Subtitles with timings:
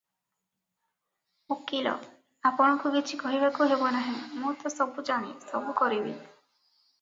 [1.55, 1.91] ଓକିଲ-
[2.51, 6.17] "ଆପଣଙ୍କୁ କିଛି କହିବାକୁ ହେବ ନାହିଁ, ମୁଁ ତ ସବୁ ଜାଣେ, ସବୁ କରିବି।